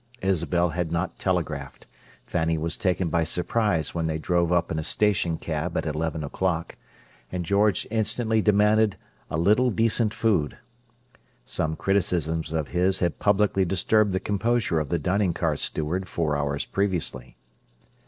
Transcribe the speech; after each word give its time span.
Isabel 0.23 0.69
had 0.69 0.91
not 0.91 1.19
telegraphed; 1.19 1.85
Fanny 2.25 2.57
was 2.57 2.75
taken 2.75 3.09
by 3.09 3.23
surprise 3.23 3.93
when 3.93 4.07
they 4.07 4.17
drove 4.17 4.51
up 4.51 4.71
in 4.71 4.79
a 4.79 4.83
station 4.83 5.37
cab 5.37 5.77
at 5.77 5.85
eleven 5.85 6.23
o'clock; 6.23 6.75
and 7.31 7.45
George 7.45 7.87
instantly 7.91 8.41
demanded 8.41 8.95
"a 9.29 9.37
little 9.37 9.69
decent 9.69 10.11
food." 10.11 10.57
(Some 11.45 11.75
criticisms 11.75 12.51
of 12.51 12.69
his 12.69 12.97
had 12.97 13.19
publicly 13.19 13.63
disturbed 13.63 14.11
the 14.11 14.19
composure 14.19 14.79
of 14.79 14.89
the 14.89 14.97
dining 14.97 15.35
car 15.35 15.55
steward 15.55 16.07
four 16.09 16.35
hours 16.35 16.65
previously.) 16.65 17.37